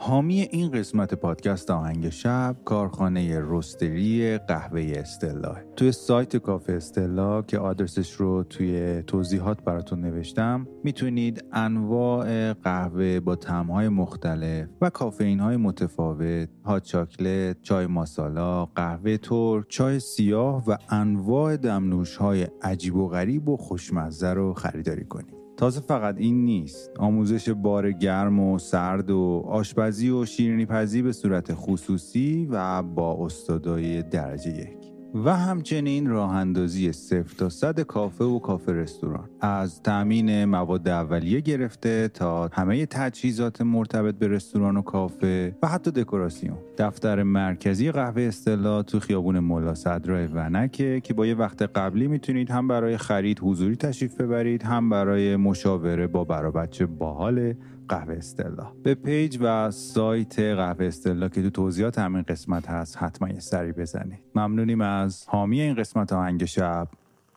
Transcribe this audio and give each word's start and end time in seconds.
حامی 0.00 0.40
این 0.40 0.70
قسمت 0.70 1.14
پادکست 1.14 1.70
آهنگ 1.70 2.08
شب 2.08 2.56
کارخانه 2.64 3.40
رستری 3.42 4.38
قهوه 4.38 4.92
استلا. 4.96 5.54
توی 5.76 5.92
سایت 5.92 6.36
کافه 6.36 6.72
استلا 6.72 7.42
که 7.42 7.58
آدرسش 7.58 8.12
رو 8.12 8.42
توی 8.42 9.02
توضیحات 9.06 9.64
براتون 9.64 10.00
نوشتم 10.00 10.66
می‌تونید 10.84 11.44
انواع 11.52 12.52
قهوه 12.52 13.20
با 13.20 13.36
طعمهای 13.36 13.88
مختلف 13.88 14.68
و 14.80 14.90
کافئین 14.90 15.40
های 15.40 15.56
متفاوت 15.56 16.48
هات 16.64 16.82
چاکلت 16.82 17.62
چای 17.62 17.86
ماسالا 17.86 18.64
قهوه 18.64 19.16
تور 19.16 19.66
چای 19.68 20.00
سیاه 20.00 20.64
و 20.66 20.76
انواع 20.88 21.56
دمنوش 21.56 22.16
های 22.16 22.46
عجیب 22.62 22.96
و 22.96 23.08
غریب 23.08 23.48
و 23.48 23.56
خوشمزه 23.56 24.28
رو 24.28 24.54
خریداری 24.54 25.04
کنید. 25.04 25.37
تازه 25.58 25.80
فقط 25.80 26.14
این 26.18 26.44
نیست. 26.44 26.90
آموزش 26.98 27.48
بار 27.48 27.92
گرم 27.92 28.40
و 28.40 28.58
سرد 28.58 29.10
و 29.10 29.44
آشپزی 29.46 30.10
و 30.10 30.24
شیرینی 30.24 30.66
پزی 30.66 31.02
به 31.02 31.12
صورت 31.12 31.54
خصوصی 31.54 32.48
و 32.50 32.82
با 32.82 33.26
استادای 33.26 34.02
درجه 34.02 34.50
یک. 34.50 34.97
و 35.14 35.36
همچنین 35.36 36.08
راه 36.08 36.34
اندازی 36.34 36.92
صفر 36.92 37.34
تا 37.38 37.48
صد 37.48 37.80
کافه 37.80 38.24
و 38.24 38.38
کافه 38.38 38.72
رستوران. 38.72 39.28
از 39.40 39.82
تأمین 39.82 40.44
مواد 40.44 40.88
اولیه 40.88 41.40
گرفته 41.40 42.08
تا 42.08 42.50
همه 42.52 42.86
تجهیزات 42.86 43.62
مرتبط 43.62 44.14
به 44.14 44.28
رستوران 44.28 44.76
و 44.76 44.82
کافه 44.82 45.56
و 45.62 45.68
حتی 45.68 45.90
دکوراسیون. 45.90 46.56
دفتر 46.78 47.22
مرکزی 47.22 47.90
قهوه 47.90 48.22
استلا 48.22 48.82
تو 48.82 49.00
خیابون 49.00 49.38
ملا 49.38 49.74
صدرای 49.74 50.26
ونکه 50.26 51.00
که 51.00 51.14
با 51.14 51.26
یه 51.26 51.34
وقت 51.34 51.62
قبلی 51.62 52.06
می‌تونید 52.06 52.50
هم 52.50 52.68
برای 52.68 52.96
خرید 52.96 53.40
حضوری 53.42 53.76
تشریف 53.76 54.20
ببرید 54.20 54.62
هم 54.62 54.90
برای 54.90 55.36
مشاوره 55.36 56.06
با 56.06 56.24
برابچه 56.24 56.86
باحال 56.86 57.54
قهوه 57.88 58.14
استلا. 58.14 58.72
به 58.82 58.94
پیج 58.94 59.38
و 59.40 59.70
سایت 59.70 60.40
قهوه 60.40 60.86
استلا 60.86 61.28
که 61.28 61.42
تو 61.42 61.50
توضیحات 61.50 61.98
همین 61.98 62.22
قسمت 62.22 62.68
هست 62.70 62.96
حتما 62.96 63.28
یه 63.28 63.40
سری 63.40 63.72
بزنید. 63.72 64.18
ممنونیم 64.34 64.80
از 64.80 65.24
حامی 65.28 65.60
این 65.60 65.74
قسمت 65.74 66.12
آهنگ 66.12 66.44
شب 66.44 66.88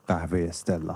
قهوه 0.07 0.45
استلا. 0.49 0.95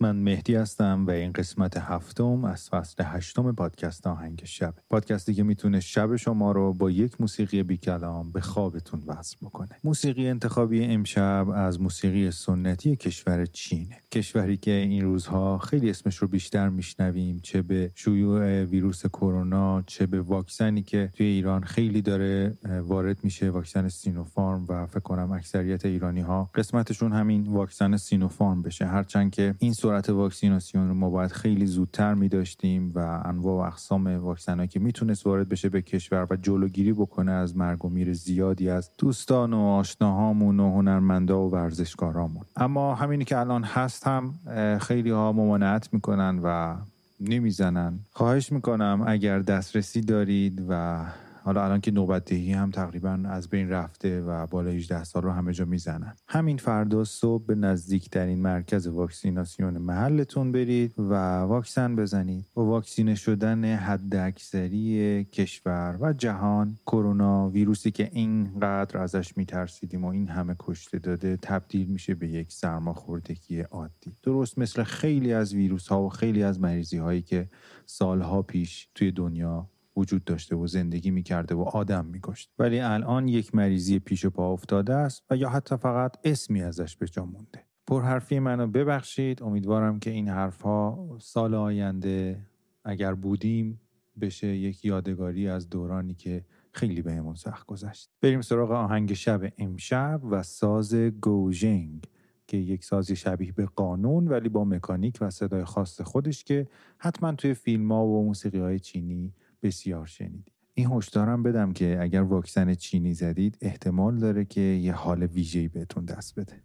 من 0.00 0.16
مهدی 0.16 0.54
هستم 0.54 1.06
و 1.06 1.10
این 1.10 1.32
قسمت 1.32 1.76
هفتم 1.76 2.44
از 2.44 2.68
فصل 2.68 3.04
هشتم 3.06 3.52
پادکست 3.52 4.06
آهنگ 4.06 4.42
شب. 4.44 4.74
پادکستی 4.90 5.34
که 5.34 5.42
می‌تونه 5.42 5.80
شب 5.80 6.16
شما 6.16 6.52
رو 6.52 6.72
با 6.72 6.90
یک 6.90 7.20
موسیقی 7.20 7.62
بی 7.62 7.76
کلام 7.76 8.32
به 8.32 8.40
خوابتون 8.40 9.02
وصل 9.06 9.36
بکنه. 9.42 9.68
موسیقی 9.84 10.28
انتخابی 10.28 10.84
امشب 10.84 11.46
از 11.54 11.80
موسیقی 11.80 12.30
سنتی 12.30 12.96
کشور 12.96 13.46
چینه. 13.46 13.96
کشوری 14.12 14.56
که 14.56 14.70
این 14.70 15.02
روزها 15.02 15.58
خیلی 15.58 15.90
اسمش 15.90 16.16
رو 16.16 16.28
بیشتر 16.28 16.68
میشنویم 16.68 17.40
چه 17.42 17.62
به 17.62 17.90
شیوع 17.94 18.62
ویروس 18.64 19.06
کرونا 19.06 19.82
چه 19.82 20.06
به 20.06 20.20
واکسنی 20.20 20.82
که 20.82 21.10
توی 21.14 21.26
ایران 21.26 21.64
خیلی 21.64 22.02
داره 22.02 22.54
وارد 22.82 23.24
میشه 23.24 23.50
واکسن 23.50 23.88
سینوفارم 23.88 24.64
و 24.68 24.86
فکر 24.86 25.00
کنم 25.00 25.32
اکثریت 25.32 25.84
ایرانی 25.86 26.20
ها 26.20 26.50
قسمتشون 26.54 27.12
همین 27.12 27.46
واکسن 27.46 27.96
سینوفارم 27.96 28.62
بشه. 28.62 28.86
هرچند 28.86 29.30
که 29.30 29.54
این 29.58 29.72
سرعت 29.86 30.10
واکسیناسیون 30.10 30.88
رو 30.88 30.94
ما 30.94 31.10
باید 31.10 31.32
خیلی 31.32 31.66
زودتر 31.66 32.14
می 32.14 32.28
داشتیم 32.28 32.92
و 32.94 33.22
انواع 33.24 33.64
و 33.64 33.66
اقسام 33.66 34.06
واکسن 34.06 34.66
که 34.66 34.80
می‌تونست 34.80 35.26
وارد 35.26 35.48
بشه 35.48 35.68
به 35.68 35.82
کشور 35.82 36.26
و 36.30 36.36
جلوگیری 36.36 36.92
بکنه 36.92 37.32
از 37.32 37.56
مرگ 37.56 37.84
و 37.84 37.88
میر 37.88 38.12
زیادی 38.12 38.70
از 38.70 38.90
دوستان 38.98 39.52
و 39.52 39.58
آشناهامون 39.58 40.60
و 40.60 40.72
هنرمندا 40.72 41.46
و 41.46 41.50
ورزشکارامون. 41.50 42.44
اما 42.56 42.94
همینی 42.94 43.24
که 43.24 43.38
الان 43.38 43.64
هست 43.64 44.06
هم 44.06 44.34
خیلی 44.78 45.10
ها 45.10 45.32
ممانعت 45.32 45.88
می‌کنن 45.92 46.40
و 46.42 46.76
نمی‌زنن. 47.20 47.98
خواهش 48.12 48.52
می‌کنم 48.52 49.04
اگر 49.06 49.38
دسترسی 49.38 50.00
دارید 50.00 50.62
و 50.68 51.04
حالا 51.46 51.64
الان 51.64 51.80
که 51.80 51.90
نوبت 51.90 52.24
دهی 52.24 52.52
هم 52.52 52.70
تقریبا 52.70 53.22
از 53.24 53.48
بین 53.48 53.70
رفته 53.70 54.22
و 54.22 54.46
بالا 54.46 54.70
18 54.70 55.04
سال 55.04 55.22
رو 55.22 55.30
همه 55.30 55.52
جا 55.52 55.64
می‌زنن. 55.64 56.16
همین 56.28 56.56
فردا 56.56 57.04
صبح 57.04 57.46
به 57.46 57.54
نزدیکترین 57.54 58.38
مرکز 58.38 58.86
واکسیناسیون 58.86 59.78
محلتون 59.78 60.52
برید 60.52 60.94
و 60.98 61.14
واکسن 61.40 61.96
بزنید. 61.96 62.46
و 62.56 62.60
واکسینه 62.60 63.14
شدن 63.14 63.64
حد 63.64 64.16
اکثری 64.16 65.24
کشور 65.24 65.98
و 66.00 66.12
جهان 66.12 66.78
کرونا 66.86 67.48
ویروسی 67.48 67.90
که 67.90 68.10
اینقدر 68.12 68.98
ازش 68.98 69.36
میترسیدیم 69.36 70.04
و 70.04 70.08
این 70.08 70.28
همه 70.28 70.56
کشته 70.58 70.98
داده 70.98 71.38
تبدیل 71.42 71.86
میشه 71.86 72.14
به 72.14 72.28
یک 72.28 72.52
سرماخوردگی 72.52 73.60
عادی. 73.60 74.16
درست 74.22 74.58
مثل 74.58 74.82
خیلی 74.82 75.32
از 75.32 75.54
ویروس 75.54 75.88
ها 75.88 76.02
و 76.02 76.08
خیلی 76.08 76.42
از 76.42 76.60
مریضی 76.60 76.98
هایی 76.98 77.22
که 77.22 77.48
سالها 77.84 78.42
پیش 78.42 78.88
توی 78.94 79.12
دنیا 79.12 79.70
وجود 79.96 80.24
داشته 80.24 80.56
و 80.56 80.66
زندگی 80.66 81.10
می‌کرده 81.10 81.54
و 81.54 81.60
آدم 81.60 82.04
میکشت 82.04 82.50
ولی 82.58 82.80
الان 82.80 83.28
یک 83.28 83.54
مریضی 83.54 83.98
پیش 83.98 84.24
و 84.24 84.30
پا 84.30 84.52
افتاده 84.52 84.94
است 84.94 85.24
و 85.30 85.36
یا 85.36 85.48
حتی 85.48 85.76
فقط 85.76 86.16
اسمی 86.24 86.62
ازش 86.62 86.96
به 86.96 87.06
جا 87.06 87.24
مونده. 87.24 87.66
پرحرفی 87.86 88.38
منو 88.38 88.66
ببخشید. 88.66 89.42
امیدوارم 89.42 89.98
که 89.98 90.10
این 90.10 90.28
حرفها 90.28 91.08
سال 91.20 91.54
آینده 91.54 92.46
اگر 92.84 93.14
بودیم 93.14 93.80
بشه 94.20 94.46
یک 94.46 94.84
یادگاری 94.84 95.48
از 95.48 95.70
دورانی 95.70 96.14
که 96.14 96.44
خیلی 96.72 97.02
بهمون 97.02 97.34
سخت 97.34 97.66
گذشت. 97.66 98.10
بریم 98.20 98.40
سراغ 98.40 98.70
آهنگ 98.70 99.12
شب 99.12 99.52
امشب 99.58 100.20
و 100.30 100.42
ساز 100.42 100.94
گوژنگ 100.94 102.04
که 102.46 102.56
یک 102.56 102.84
سازی 102.84 103.16
شبیه 103.16 103.52
به 103.52 103.66
قانون 103.66 104.28
ولی 104.28 104.48
با 104.48 104.64
مکانیک 104.64 105.18
و 105.20 105.30
صدای 105.30 105.64
خاص 105.64 106.00
خودش 106.00 106.44
که 106.44 106.68
حتما 106.98 107.32
توی 107.32 107.54
فیلم 107.54 107.92
ها 107.92 108.06
و 108.06 108.24
موسیقی 108.24 108.58
های 108.58 108.78
چینی 108.78 109.32
بسیار 109.62 110.06
شنیدید 110.06 110.52
این 110.74 110.92
هشدارم 110.92 111.42
بدم 111.42 111.72
که 111.72 111.98
اگر 112.00 112.22
واکسن 112.22 112.74
چینی 112.74 113.14
زدید 113.14 113.58
احتمال 113.60 114.18
داره 114.18 114.44
که 114.44 114.60
یه 114.60 114.92
حال 114.92 115.22
ویژه‌ای 115.22 115.68
بهتون 115.68 116.04
دست 116.04 116.40
بده. 116.40 116.62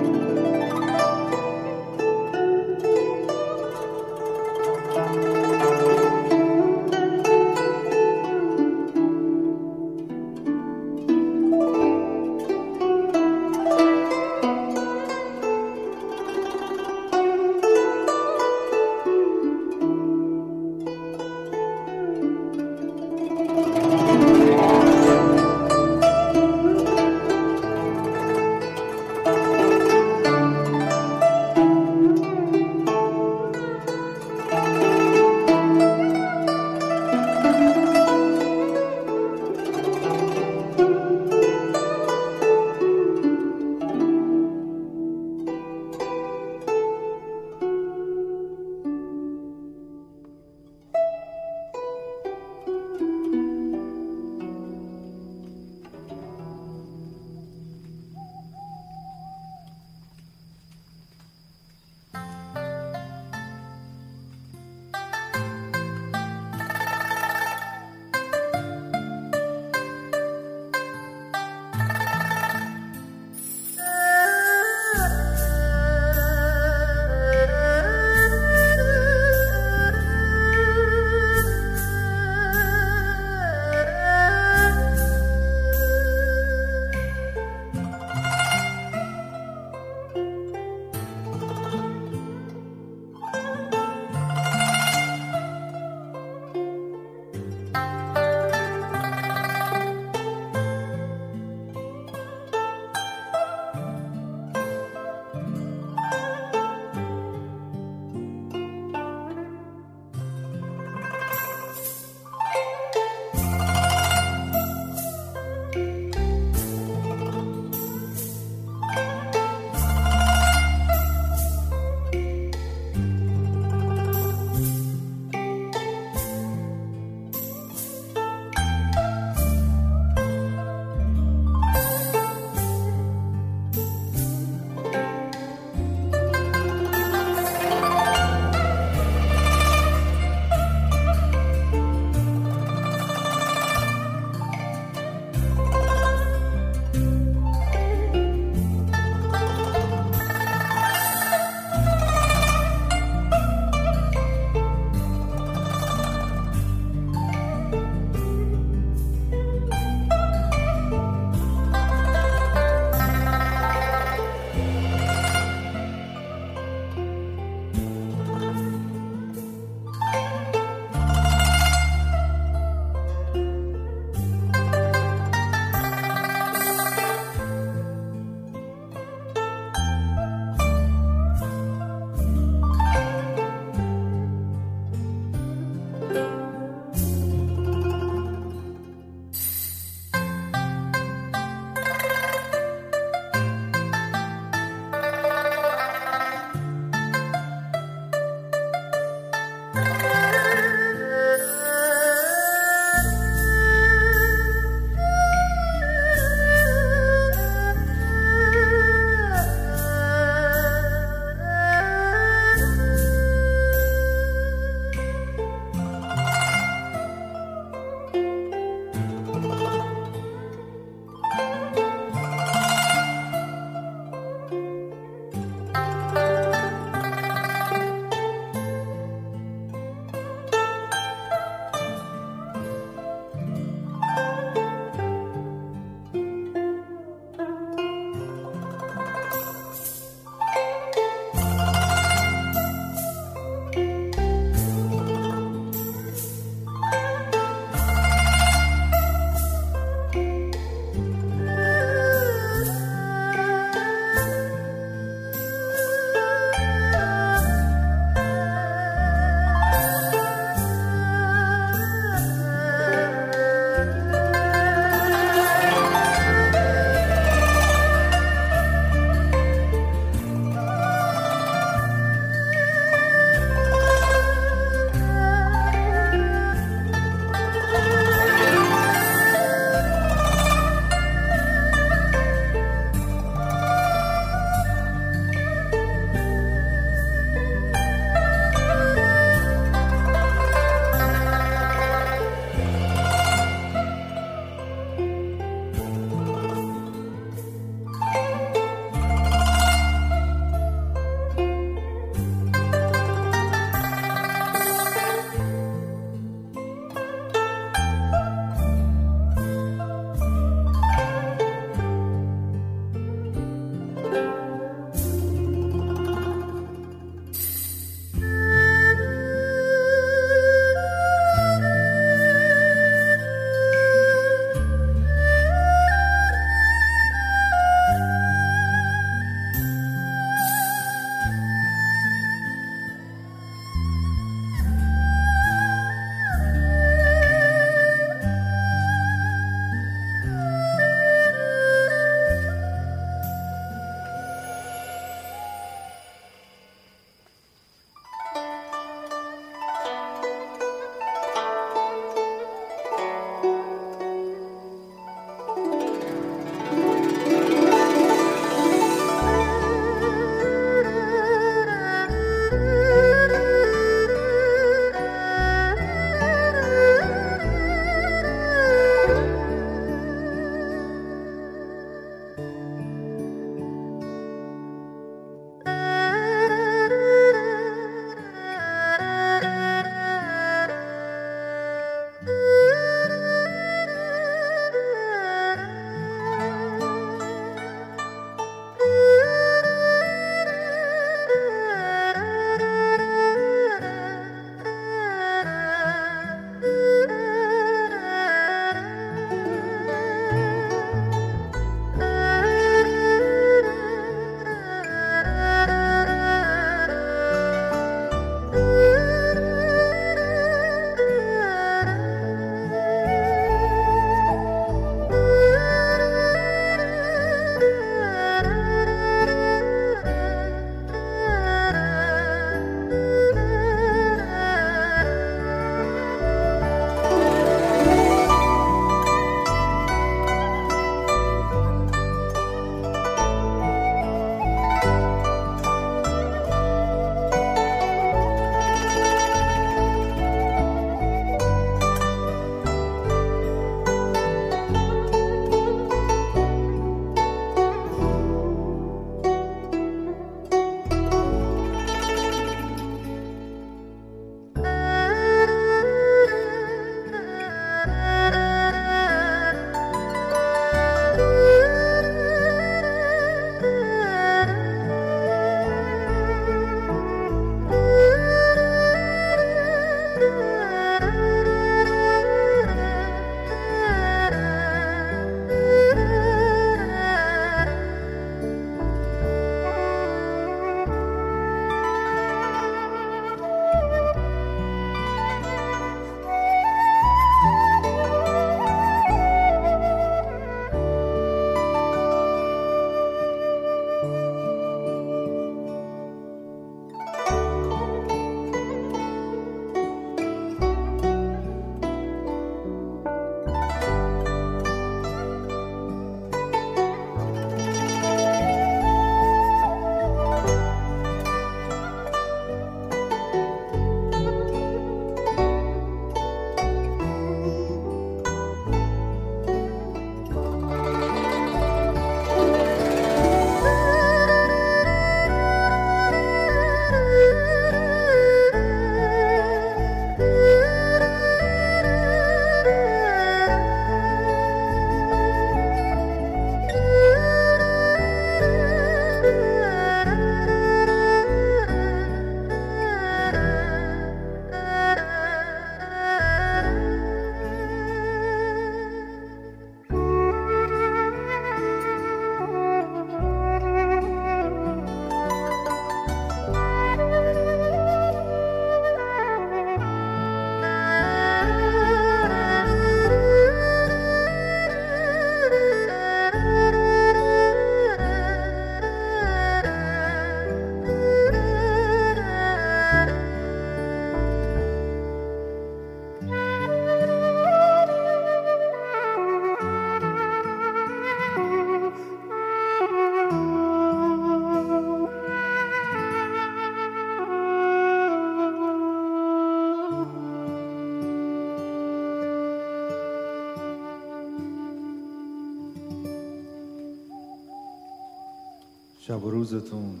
شب 599.12 599.24
و 599.24 599.30
روزتون 599.30 600.00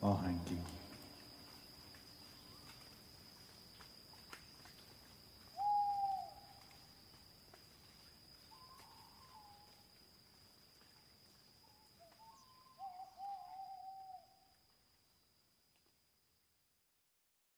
آهنگین 0.00 0.73